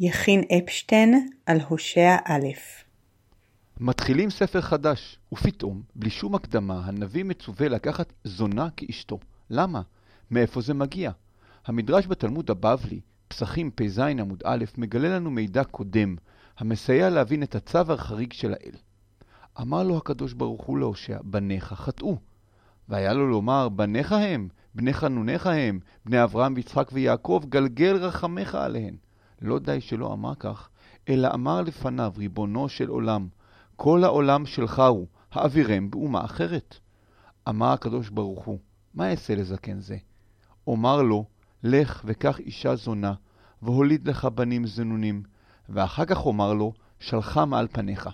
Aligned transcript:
יכין 0.00 0.42
אפשטיין 0.58 1.28
על 1.46 1.60
הושע 1.68 2.16
א'. 2.24 2.46
מתחילים 3.80 4.30
ספר 4.30 4.60
חדש, 4.60 5.18
ופתאום, 5.32 5.82
בלי 5.94 6.10
שום 6.10 6.34
הקדמה, 6.34 6.82
הנביא 6.84 7.24
מצווה 7.24 7.68
לקחת 7.68 8.12
זונה 8.24 8.68
כאשתו. 8.76 9.18
למה? 9.50 9.82
מאיפה 10.30 10.60
זה 10.60 10.74
מגיע? 10.74 11.10
המדרש 11.66 12.06
בתלמוד 12.06 12.50
הבבלי, 12.50 13.00
פסחים 13.28 13.70
פז 13.74 13.98
עמוד 13.98 14.42
א', 14.44 14.64
מגלה 14.78 15.08
לנו 15.08 15.30
מידע 15.30 15.64
קודם, 15.64 16.16
המסייע 16.58 17.10
להבין 17.10 17.42
את 17.42 17.54
הצו 17.54 17.92
החריג 17.92 18.32
של 18.32 18.52
האל. 18.52 18.74
אמר 19.60 19.82
לו 19.82 19.96
הקדוש 19.96 20.32
ברוך 20.32 20.64
הוא 20.64 20.78
להושע, 20.78 21.18
בניך 21.24 21.64
חטאו. 21.64 22.16
והיה 22.88 23.12
לו 23.12 23.30
לומר, 23.30 23.68
בניך 23.68 24.12
הם, 24.12 24.48
בני 24.74 24.92
חנוניך 24.92 25.46
הם, 25.46 25.80
בני 26.04 26.24
אברהם 26.24 26.54
ויצחק 26.56 26.88
ויעקב, 26.92 27.42
גלגל 27.48 27.96
רחמך 27.96 28.54
עליהן. 28.54 28.96
לא 29.42 29.58
די 29.58 29.80
שלא 29.80 30.12
אמר 30.12 30.34
כך, 30.34 30.68
אלא 31.08 31.28
אמר 31.34 31.62
לפניו, 31.62 32.12
ריבונו 32.16 32.68
של 32.68 32.88
עולם, 32.88 33.28
כל 33.76 34.04
העולם 34.04 34.46
שלך 34.46 34.78
הוא, 34.78 35.06
האווירם 35.32 35.90
באומה 35.90 36.24
אחרת. 36.24 36.78
אמר 37.48 37.72
הקדוש 37.72 38.08
ברוך 38.08 38.44
הוא, 38.44 38.58
מה 38.94 39.10
אעשה 39.10 39.34
לזקן 39.34 39.80
זה? 39.80 39.96
אומר 40.66 41.02
לו, 41.02 41.24
לך 41.62 42.02
וקח 42.04 42.38
אישה 42.38 42.76
זונה, 42.76 43.14
והוליד 43.62 44.08
לך 44.08 44.24
בנים 44.24 44.66
זנונים, 44.66 45.22
ואחר 45.68 46.04
כך 46.04 46.26
אומר 46.26 46.52
לו, 46.52 46.72
שלחה 46.98 47.44
מעל 47.44 47.68
פניך. 47.72 48.08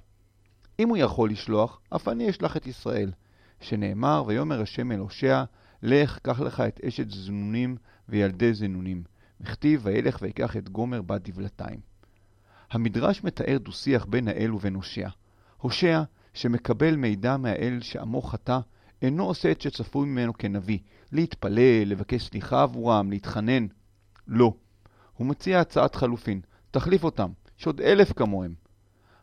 אם 0.78 0.88
הוא 0.88 0.96
יכול 0.96 1.30
לשלוח, 1.30 1.80
אף 1.96 2.08
אני 2.08 2.30
אשלח 2.30 2.56
את 2.56 2.66
ישראל. 2.66 3.12
שנאמר, 3.60 4.24
ויאמר 4.26 4.60
השם 4.62 4.92
אל 4.92 4.98
הושע, 4.98 5.44
לך, 5.82 6.18
קח 6.18 6.40
לך 6.40 6.60
את 6.60 6.80
אשת 6.84 7.10
זנונים 7.10 7.76
וילדי 8.08 8.54
זנונים. 8.54 9.02
וכתיב, 9.42 9.80
וילך 9.84 10.18
ויקח 10.22 10.56
את 10.56 10.68
גומר 10.68 11.02
בת 11.02 11.28
דבלתיים. 11.28 11.80
המדרש 12.70 13.24
מתאר 13.24 13.58
דו-שיח 13.58 14.04
בין 14.04 14.28
האל 14.28 14.54
ובין 14.54 14.74
הושע. 14.74 15.08
הושע, 15.56 16.02
שמקבל 16.34 16.96
מידע 16.96 17.36
מהאל 17.36 17.78
שעמו 17.80 18.22
חטא, 18.22 18.58
אינו 19.02 19.24
עושה 19.24 19.50
את 19.50 19.60
שצפוי 19.60 20.08
ממנו 20.08 20.32
כנביא, 20.32 20.78
להתפלל, 21.12 21.84
לבקש 21.86 22.28
סליחה 22.28 22.62
עבורם, 22.62 23.10
להתחנן. 23.10 23.66
לא. 24.26 24.54
הוא 25.16 25.26
מציע 25.26 25.60
הצעת 25.60 25.94
חלופין, 25.94 26.40
תחליף 26.70 27.04
אותם, 27.04 27.30
יש 27.58 27.66
עוד 27.66 27.80
אלף 27.80 28.12
כמוהם. 28.12 28.54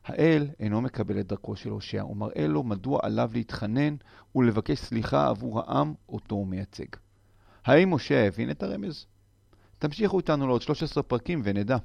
האל 0.05 0.47
אינו 0.59 0.81
מקבל 0.81 1.19
את 1.19 1.27
דרכו 1.27 1.55
של 1.55 1.69
הושע, 1.69 2.05
ומראה 2.05 2.47
לו 2.47 2.63
מדוע 2.63 2.99
עליו 3.03 3.31
להתחנן 3.33 3.95
ולבקש 4.35 4.79
סליחה 4.79 5.27
עבור 5.27 5.59
העם 5.59 5.93
אותו 6.09 6.35
הוא 6.35 6.47
מייצג. 6.47 6.85
האם 7.65 7.89
הושע 7.89 8.25
הבין 8.27 8.51
את 8.51 8.63
הרמז? 8.63 9.05
תמשיכו 9.79 10.17
איתנו 10.17 10.47
לעוד 10.47 10.61
13 10.61 11.03
פרקים 11.03 11.41
ונדע. 11.43 11.77